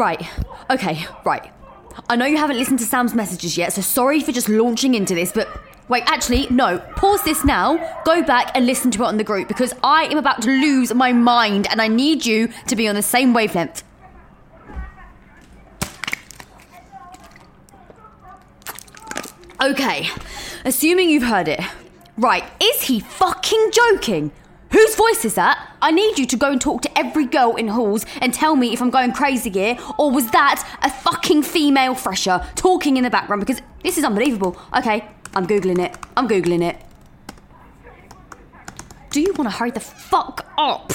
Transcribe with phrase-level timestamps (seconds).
[0.00, 0.26] Right.
[0.70, 1.52] Okay, right.
[2.08, 5.14] I know you haven't listened to Sam's messages yet, so sorry for just launching into
[5.14, 5.46] this, but
[5.90, 6.78] wait, actually, no.
[6.96, 7.76] Pause this now,
[8.06, 10.94] go back and listen to it on the group because I am about to lose
[10.94, 13.82] my mind and I need you to be on the same wavelength.
[19.62, 20.08] Okay,
[20.64, 21.60] assuming you've heard it.
[22.16, 24.32] Right, is he fucking joking?
[24.72, 25.69] Whose voice is that?
[25.82, 28.72] I need you to go and talk to every girl in halls and tell me
[28.72, 33.10] if I'm going crazy here, or was that a fucking female fresher talking in the
[33.10, 33.40] background?
[33.40, 34.60] Because this is unbelievable.
[34.76, 35.96] Okay, I'm Googling it.
[36.16, 36.76] I'm Googling it.
[39.10, 40.92] Do you want to hurry the fuck up?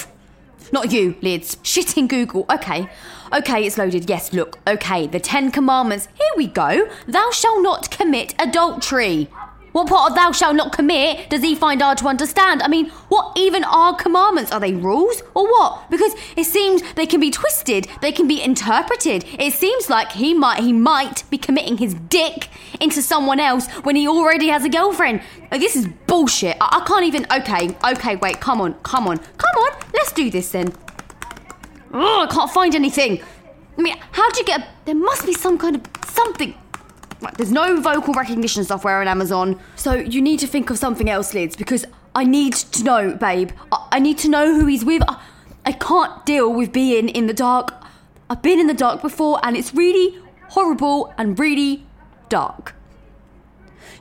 [0.72, 1.56] Not you, Lids.
[1.56, 2.46] Shitting Google.
[2.50, 2.88] Okay.
[3.32, 4.08] Okay, it's loaded.
[4.08, 4.58] Yes, look.
[4.66, 6.08] Okay, the Ten Commandments.
[6.14, 6.88] Here we go.
[7.06, 9.28] Thou shalt not commit adultery.
[9.76, 12.62] What part of thou shalt not commit does he find hard to understand?
[12.62, 14.50] I mean, what even are commandments?
[14.50, 15.90] Are they rules or what?
[15.90, 19.26] Because it seems they can be twisted, they can be interpreted.
[19.38, 22.48] It seems like he might he might be committing his dick
[22.80, 25.20] into someone else when he already has a girlfriend.
[25.50, 26.56] Like, this is bullshit.
[26.58, 27.26] I, I can't even.
[27.30, 28.40] Okay, okay, wait.
[28.40, 29.78] Come on, come on, come on.
[29.92, 30.72] Let's do this then.
[31.92, 33.22] Oh, I can't find anything.
[33.76, 34.60] I mean, how do you get?
[34.60, 36.54] A, there must be some kind of something.
[37.36, 41.34] There's no vocal recognition software on Amazon, so you need to think of something else,
[41.34, 43.50] Lids, because I need to know, babe.
[43.72, 45.02] I, I need to know who he's with.
[45.08, 45.20] I,
[45.64, 47.72] I can't deal with being in the dark.
[48.28, 50.18] I've been in the dark before, and it's really
[50.48, 51.86] horrible and really
[52.28, 52.74] dark.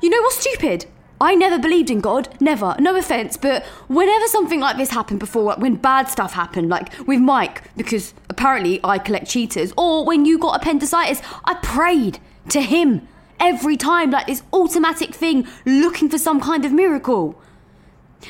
[0.01, 0.85] You know what's stupid?
[1.19, 2.75] I never believed in God, never.
[2.77, 6.91] No offense, but whenever something like this happened before, like when bad stuff happened, like
[7.07, 12.19] with Mike, because apparently I collect cheaters, or when you got appendicitis, I prayed
[12.49, 13.07] to him
[13.39, 17.41] every time, like this automatic thing, looking for some kind of miracle.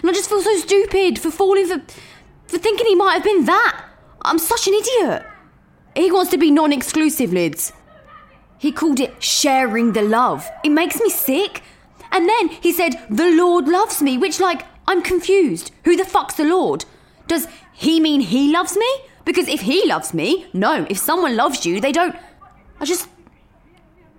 [0.02, 1.82] And I just feel so stupid for falling for,
[2.48, 3.86] for thinking he might have been that.
[4.22, 5.26] I'm such an idiot.
[5.96, 7.72] He wants to be non exclusive, Lids.
[8.58, 10.50] He called it sharing the love.
[10.64, 11.62] It makes me sick.
[12.12, 15.72] And then he said, The Lord loves me, which, like, I'm confused.
[15.84, 16.86] Who the fuck's the Lord?
[17.28, 18.88] Does he mean he loves me?
[19.26, 20.86] Because if he loves me, no.
[20.90, 22.16] If someone loves you, they don't.
[22.80, 23.08] I just.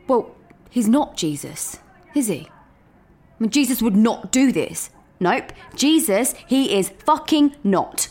[0.08, 0.34] Well,
[0.70, 1.78] he's not Jesus,
[2.14, 2.48] is he?
[2.48, 4.90] I mean, Jesus would not do this.
[5.18, 5.52] Nope.
[5.74, 8.08] Jesus, he is fucking not.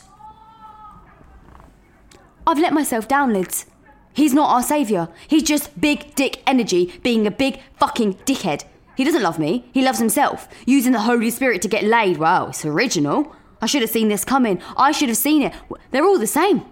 [2.47, 3.65] I've let myself down, Lids.
[4.13, 5.09] He's not our saviour.
[5.27, 8.63] He's just big dick energy being a big fucking dickhead.
[8.95, 9.65] He doesn't love me.
[9.73, 10.47] He loves himself.
[10.65, 12.17] Using the Holy Spirit to get laid.
[12.17, 13.35] Wow, it's original.
[13.61, 14.61] I should have seen this coming.
[14.77, 15.53] I should have seen it.
[15.91, 16.63] They're all the same.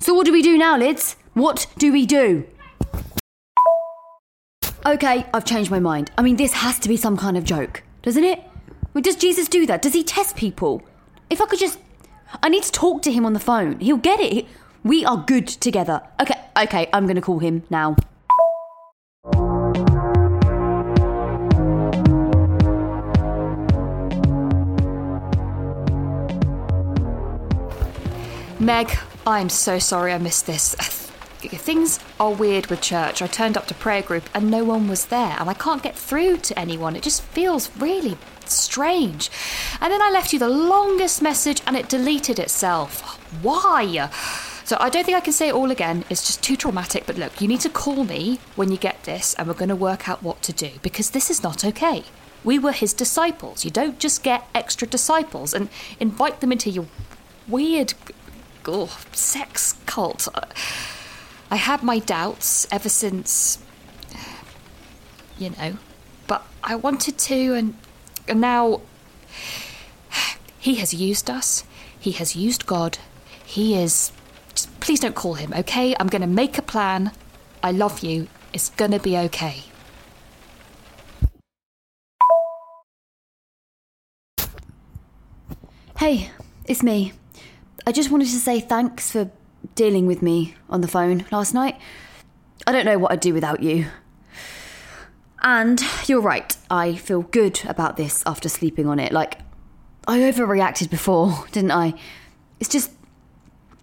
[0.00, 1.16] So what do we do now, Lids?
[1.34, 2.46] What do we do?
[4.86, 6.12] Okay, I've changed my mind.
[6.16, 8.40] I mean, this has to be some kind of joke, doesn't it?
[8.94, 9.82] Does Jesus do that?
[9.82, 10.80] Does he test people?
[11.28, 11.80] If I could just.
[12.40, 13.80] I need to talk to him on the phone.
[13.80, 14.46] He'll get it.
[14.84, 16.02] We are good together.
[16.20, 17.96] Okay, okay, I'm gonna call him now.
[28.60, 28.96] Meg,
[29.26, 31.02] I'm so sorry I missed this.
[31.40, 33.20] Things are weird with church.
[33.20, 35.96] I turned up to prayer group and no one was there, and I can't get
[35.96, 36.96] through to anyone.
[36.96, 38.16] It just feels really
[38.46, 39.30] strange.
[39.80, 43.02] And then I left you the longest message and it deleted itself.
[43.42, 44.08] Why?
[44.64, 46.04] So I don't think I can say it all again.
[46.10, 47.04] It's just too traumatic.
[47.06, 49.76] But look, you need to call me when you get this, and we're going to
[49.76, 52.04] work out what to do because this is not okay.
[52.42, 53.64] We were his disciples.
[53.64, 55.68] You don't just get extra disciples and
[56.00, 56.86] invite them into your
[57.46, 57.94] weird
[58.66, 60.28] oh, sex cult.
[61.50, 63.58] I had my doubts ever since,
[65.38, 65.76] you know,
[66.26, 67.76] but I wanted to, and,
[68.26, 68.80] and now
[70.58, 71.62] he has used us.
[71.98, 72.98] He has used God.
[73.44, 74.10] He is.
[74.54, 75.94] Just, please don't call him, okay?
[76.00, 77.12] I'm going to make a plan.
[77.62, 78.26] I love you.
[78.52, 79.62] It's going to be okay.
[85.98, 86.30] Hey,
[86.64, 87.12] it's me.
[87.86, 89.30] I just wanted to say thanks for
[89.76, 91.78] dealing with me on the phone last night.
[92.66, 93.86] I don't know what I'd do without you.
[95.42, 99.12] And you're right, I feel good about this after sleeping on it.
[99.12, 99.38] Like,
[100.08, 101.94] I overreacted before, didn't I?
[102.58, 102.90] It's just,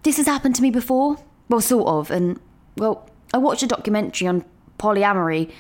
[0.02, 1.18] this has happened to me before.
[1.48, 2.12] Well, sort of.
[2.12, 2.40] And,
[2.76, 4.44] well, I watched a documentary on
[4.78, 5.52] polyamory,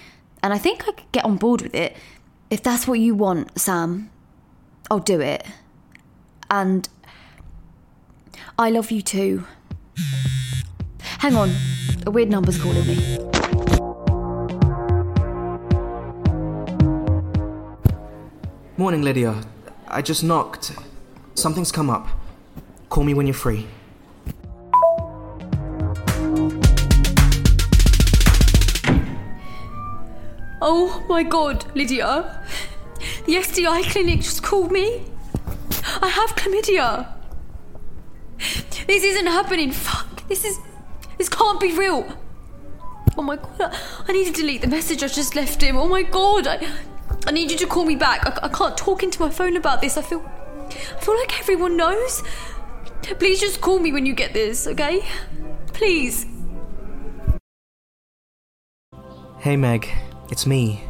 [0.41, 1.95] and I think I could get on board with it.
[2.49, 4.09] If that's what you want, Sam,
[4.91, 5.45] I'll do it.
[6.49, 6.89] And
[8.59, 9.45] I love you too.
[11.19, 11.51] Hang on,
[12.05, 13.17] a weird number's calling me.
[18.75, 19.41] Morning, Lydia.
[19.87, 20.71] I just knocked.
[21.35, 22.07] Something's come up.
[22.89, 23.67] Call me when you're free.
[30.61, 32.43] Oh my god, Lydia.
[33.25, 35.05] The STI clinic just called me.
[36.01, 37.12] I have chlamydia.
[38.87, 39.71] This isn't happening.
[39.71, 40.27] Fuck.
[40.27, 40.59] This is.
[41.17, 42.07] This can't be real.
[43.17, 43.75] Oh my god.
[44.07, 45.77] I need to delete the message I just left him.
[45.77, 46.47] Oh my god.
[46.47, 46.67] I,
[47.27, 48.25] I need you to call me back.
[48.25, 49.97] I, I can't talk into my phone about this.
[49.97, 50.21] I feel.
[50.67, 52.23] I feel like everyone knows.
[53.19, 55.05] Please just call me when you get this, okay?
[55.67, 56.25] Please.
[59.39, 59.89] Hey, Meg.
[60.31, 60.83] It's me.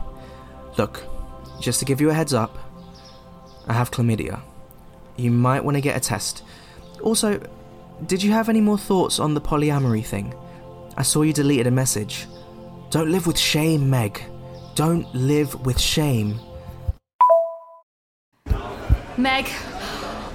[0.77, 1.03] Look,
[1.59, 2.57] just to give you a heads up,
[3.67, 4.41] I have chlamydia.
[5.17, 6.43] You might want to get a test.
[7.01, 7.41] Also,
[8.07, 10.33] did you have any more thoughts on the polyamory thing?
[10.97, 12.27] I saw you deleted a message.
[12.89, 14.21] Don't live with shame, Meg.
[14.75, 16.39] Don't live with shame.
[19.17, 19.49] Meg,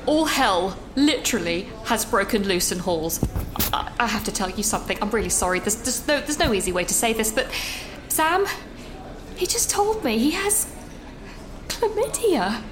[0.07, 3.25] all hell literally has broken loose in halls.
[3.73, 4.97] I, I have to tell you something.
[5.03, 5.61] I'm really sorry.
[5.61, 7.49] There's, there's no there's no easy way to say this, but
[8.09, 8.47] Sam,
[9.37, 10.73] he just told me he has
[11.69, 12.63] chlamydia,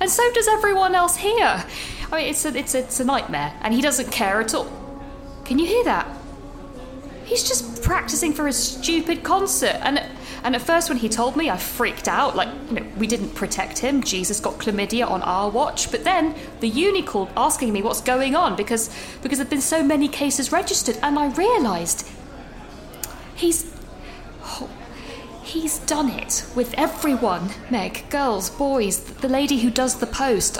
[0.00, 1.64] and so does everyone else here.
[2.12, 4.70] I mean, it's a it's a, it's a nightmare, and he doesn't care at all.
[5.44, 6.06] Can you hear that?
[7.24, 10.00] He's just practicing for his stupid concert, and
[10.44, 12.36] and at first when he told me, I freaked out.
[12.36, 14.02] Like, you know, we didn't protect him.
[14.02, 15.90] Jesus got chlamydia on our watch.
[15.90, 18.88] But then the uni called asking me what's going on because
[19.22, 22.08] because there've been so many cases registered, and I realised
[23.34, 23.74] he's
[24.44, 24.70] oh,
[25.42, 27.50] he's done it with everyone.
[27.68, 30.58] Meg, girls, boys, the lady who does the post.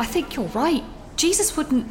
[0.00, 0.84] I think you're right.
[1.16, 1.86] Jesus wouldn't.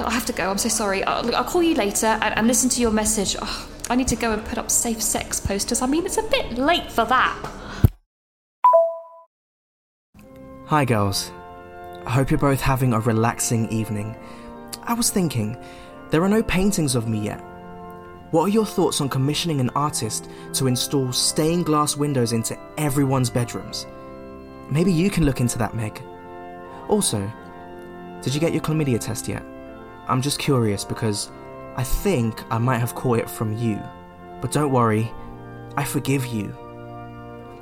[0.00, 0.50] I have to go.
[0.50, 1.02] I'm so sorry.
[1.04, 3.36] Uh, I'll, I'll call you later and, and listen to your message.
[3.40, 5.82] Oh, I need to go and put up safe sex posters.
[5.82, 7.36] I mean, it's a bit late for that.
[10.66, 11.32] Hi, girls.
[12.04, 14.16] I hope you're both having a relaxing evening.
[14.82, 15.56] I was thinking,
[16.10, 17.40] there are no paintings of me yet.
[18.30, 23.30] What are your thoughts on commissioning an artist to install stained glass windows into everyone's
[23.30, 23.86] bedrooms?
[24.70, 26.02] Maybe you can look into that, Meg.
[26.88, 27.30] Also,
[28.22, 29.44] did you get your chlamydia test yet?
[30.08, 31.30] I'm just curious because
[31.76, 33.80] I think I might have caught it from you.
[34.40, 35.12] But don't worry,
[35.76, 36.54] I forgive you.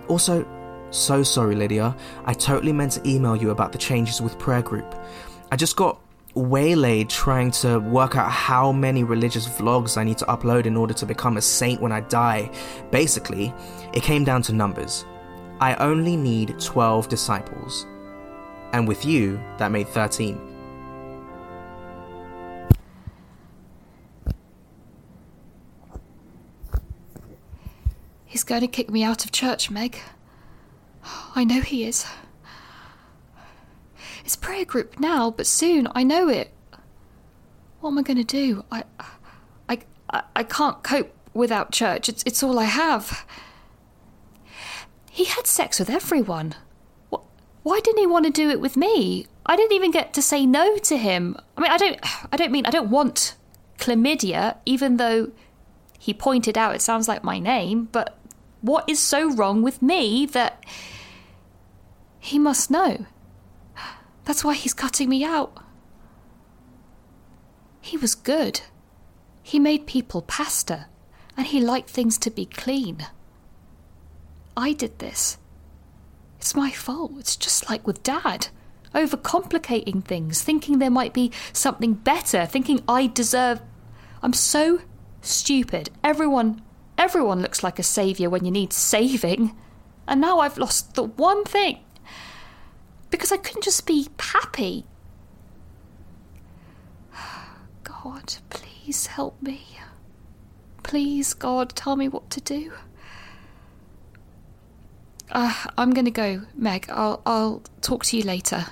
[0.08, 0.46] Also,
[0.90, 1.94] so sorry, Lydia.
[2.25, 4.94] I totally meant to email you about the changes with prayer group.
[5.50, 6.00] I just got
[6.34, 10.94] waylaid trying to work out how many religious vlogs I need to upload in order
[10.94, 12.50] to become a saint when I die.
[12.90, 13.52] Basically,
[13.93, 15.05] it came down to numbers.
[15.61, 17.87] I only need 12 disciples.
[18.76, 20.38] And with you, that made 13.
[28.26, 29.99] He's going to kick me out of church, Meg.
[31.35, 32.04] I know he is.
[34.26, 36.52] It's prayer group now, but soon, I know it.
[37.80, 38.62] What am I going to do?
[38.71, 38.85] I,
[39.71, 39.78] I,
[40.11, 42.11] I, I can't cope without church.
[42.11, 43.26] It's, it's all I have.
[45.11, 46.54] He had sex with everyone.
[47.66, 49.26] Wh- Why didn't he want to do it with me?
[49.44, 51.37] I didn't even get to say no to him.
[51.56, 51.99] I mean, I don't,
[52.32, 53.35] I don't mean I don't want
[53.78, 55.32] chlamydia, even though
[55.99, 57.88] he pointed out it sounds like my name.
[57.92, 58.18] But
[58.61, 60.64] what is so wrong with me that
[62.18, 63.06] he must know?
[64.25, 65.56] That's why he's cutting me out.
[67.80, 68.62] He was good.
[69.42, 70.87] He made people pasta,
[71.37, 73.06] and he liked things to be clean.
[74.56, 75.38] I did this.
[76.46, 77.10] It's my fault.
[77.18, 78.46] It's just like with Dad.
[78.94, 83.60] Overcomplicating things, thinking there might be something better, thinking I deserve.
[84.22, 84.82] I'm so
[85.22, 85.90] stupid.
[86.04, 86.62] Everyone,
[86.96, 89.56] everyone looks like a saviour when you need saving.
[90.06, 91.80] And now I've lost the one thing.
[93.10, 94.86] Because I couldn't just be happy.
[97.82, 99.66] God, please help me.
[100.84, 102.72] Please, God, tell me what to do.
[105.30, 106.87] Uh, I'm gonna go, Meg.
[106.88, 108.66] I'll I'll talk to you later.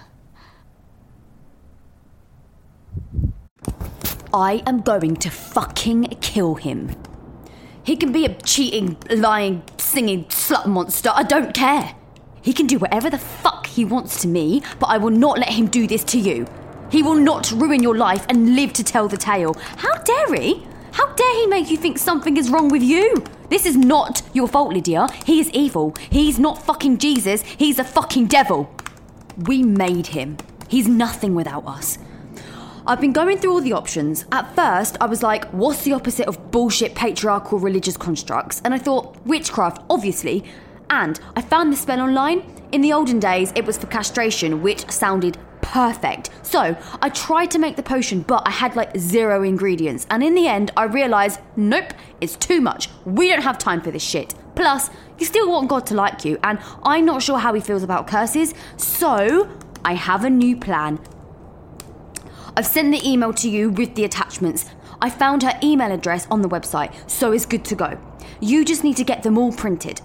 [4.32, 6.90] I am going to fucking kill him.
[7.84, 11.10] He can be a cheating, lying, singing slut monster.
[11.14, 11.94] I don't care.
[12.42, 15.50] He can do whatever the fuck he wants to me, but I will not let
[15.50, 16.46] him do this to you.
[16.90, 19.54] He will not ruin your life and live to tell the tale.
[19.76, 20.66] How dare he?
[20.94, 23.16] How dare he make you think something is wrong with you?
[23.50, 25.08] This is not your fault, Lydia.
[25.26, 25.92] He is evil.
[26.08, 27.42] He's not fucking Jesus.
[27.42, 28.72] He's a fucking devil.
[29.36, 30.36] We made him.
[30.68, 31.98] He's nothing without us.
[32.86, 34.24] I've been going through all the options.
[34.30, 38.62] At first, I was like, what's the opposite of bullshit patriarchal religious constructs?
[38.64, 40.44] And I thought, witchcraft, obviously.
[40.90, 42.44] And I found the spell online.
[42.70, 46.30] In the olden days, it was for castration, which sounded perfect.
[46.42, 50.06] So I tried to make the potion, but I had like zero ingredients.
[50.10, 52.88] And in the end, I realised, nope, it's too much.
[53.04, 54.34] We don't have time for this shit.
[54.54, 57.82] Plus, you still want God to like you, and I'm not sure how he feels
[57.82, 58.54] about curses.
[58.76, 59.50] So
[59.84, 61.00] I have a new plan.
[62.56, 64.70] I've sent the email to you with the attachments.
[65.00, 67.98] I found her email address on the website, so it's good to go.
[68.40, 70.00] You just need to get them all printed.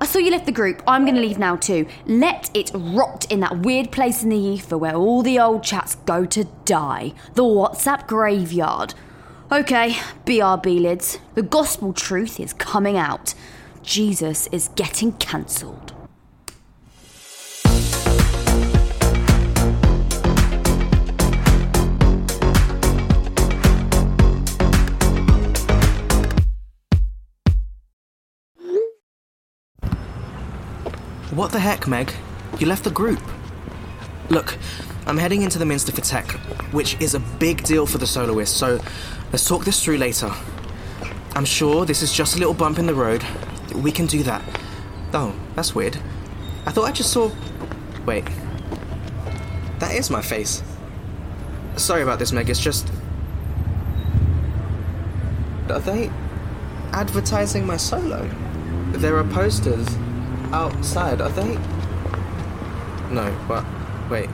[0.00, 0.80] I saw you left the group.
[0.86, 1.86] I'm going to leave now too.
[2.06, 5.96] Let it rot in that weird place in the ether where all the old chats
[6.06, 7.14] go to die.
[7.34, 8.94] The WhatsApp graveyard.
[9.50, 11.18] Okay, BRB lids.
[11.34, 13.34] The gospel truth is coming out.
[13.82, 15.97] Jesus is getting cancelled.
[31.38, 32.12] What the heck, Meg?
[32.58, 33.22] You left the group.
[34.28, 34.58] Look,
[35.06, 36.32] I'm heading into the Minster for Tech,
[36.72, 38.80] which is a big deal for the soloist, so
[39.30, 40.32] let's talk this through later.
[41.36, 43.24] I'm sure this is just a little bump in the road.
[43.72, 44.42] We can do that.
[45.14, 45.96] Oh, that's weird.
[46.66, 47.30] I thought I just saw.
[48.04, 48.24] Wait.
[49.78, 50.64] That is my face.
[51.76, 52.90] Sorry about this, Meg, it's just.
[55.70, 56.10] Are they
[56.90, 58.28] advertising my solo?
[58.90, 59.86] There are posters
[60.52, 61.54] outside, are they?
[63.10, 63.64] No, what?
[64.10, 64.28] Wait.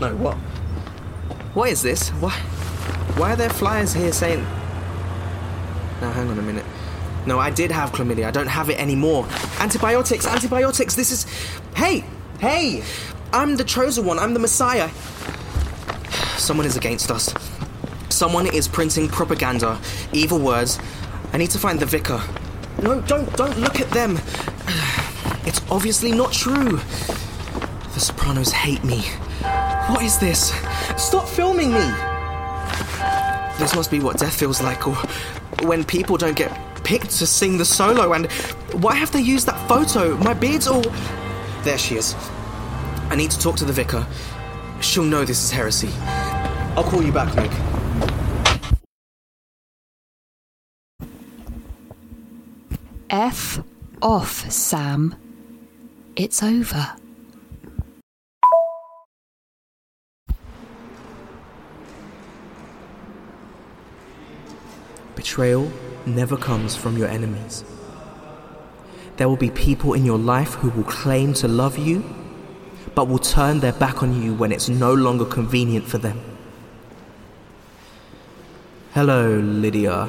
[0.00, 0.36] No, what?
[1.54, 2.10] What is this?
[2.10, 2.32] Why?
[3.16, 4.42] Why are there flyers here saying?
[6.00, 6.64] Now, hang on a minute.
[7.26, 8.26] No, I did have chlamydia.
[8.26, 9.26] I don't have it anymore.
[9.58, 10.94] Antibiotics, antibiotics.
[10.94, 11.26] This is.
[11.74, 12.04] Hey,
[12.40, 12.84] hey!
[13.32, 14.18] I'm the chosen one.
[14.18, 14.90] I'm the Messiah.
[16.36, 17.34] Someone is against us.
[18.08, 19.78] Someone is printing propaganda,
[20.12, 20.78] evil words.
[21.32, 22.22] I need to find the vicar.
[22.82, 24.18] No, don't, don't look at them.
[25.56, 26.76] It's obviously not true.
[27.94, 29.00] The Sopranos hate me.
[29.88, 30.52] What is this?
[30.98, 31.90] Stop filming me!
[33.58, 34.94] This must be what death feels like, or
[35.62, 36.52] when people don't get
[36.84, 38.30] picked to sing the solo, and
[38.82, 40.14] why have they used that photo?
[40.18, 40.84] My beard's all.
[41.62, 42.14] There she is.
[43.08, 44.06] I need to talk to the vicar.
[44.82, 45.88] She'll know this is heresy.
[46.76, 47.50] I'll call you back, Meg.
[53.08, 53.62] F
[54.02, 55.14] off, Sam.
[56.16, 56.94] It's over.
[65.14, 65.70] Betrayal
[66.06, 67.64] never comes from your enemies.
[69.18, 72.02] There will be people in your life who will claim to love you,
[72.94, 76.18] but will turn their back on you when it's no longer convenient for them.
[78.94, 80.08] Hello, Lydia.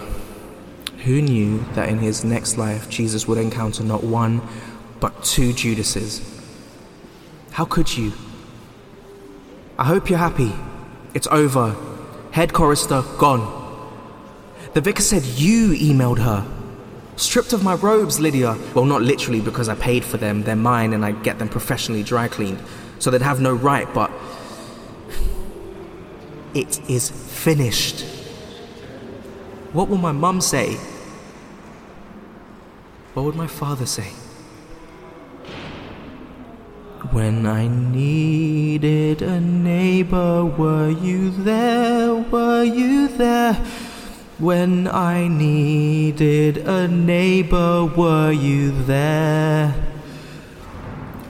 [1.04, 4.42] Who knew that in his next life Jesus would encounter not one,
[5.00, 6.22] but two Judases?
[7.52, 8.14] How could you?
[9.78, 10.54] I hope you're happy.
[11.14, 11.76] It's over.
[12.32, 13.54] Head chorister gone.
[14.74, 16.46] The vicar said you emailed her.
[17.16, 18.58] Stripped of my robes, Lydia.
[18.76, 20.44] Well, not literally because I paid for them.
[20.44, 22.60] They're mine and I get them professionally dry cleaned.
[23.00, 24.12] So they'd have no right, but.
[26.54, 28.02] It is finished.
[29.74, 30.76] What will my mum say?
[33.14, 34.12] What would my father say?
[37.12, 42.16] When I needed a neighbor, were you there?
[42.16, 43.54] Were you there?
[44.40, 49.76] When I needed a neighbor, were you there?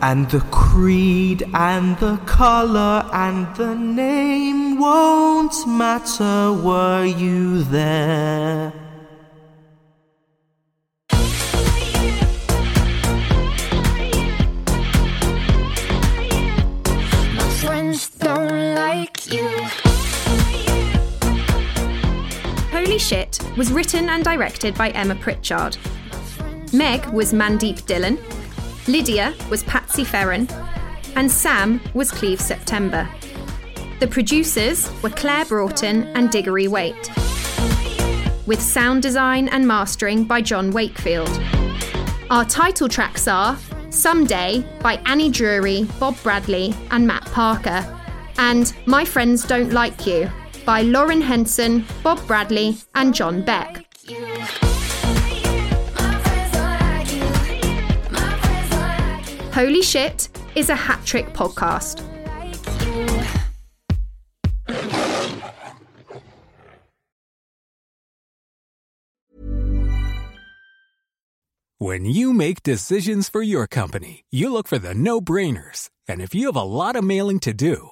[0.01, 8.16] And the creed and the color and the name won't matter, were you there?
[23.07, 25.77] Shit was written and directed by Emma Pritchard.
[26.73, 28.19] Meg was Mandeep Dhillon,
[28.85, 30.51] Lydia was Patsy Ferran,
[31.15, 33.07] and Sam was Cleve September.
[34.01, 37.09] The producers were Claire Broughton and Diggory Waite.
[38.45, 41.29] with sound design and mastering by John Wakefield.
[42.29, 43.57] Our title tracks are
[43.89, 47.85] Someday by Annie Drury, Bob Bradley, and Matt Parker,
[48.37, 50.29] and My Friends Don't Like You
[50.67, 53.85] by Lauren Henson, Bob Bradley, and John Beck.
[59.53, 62.03] Holy Shit is a hat trick podcast.
[71.79, 75.89] When you make decisions for your company, you look for the no brainers.
[76.09, 77.91] And if you have a lot of mailing to do,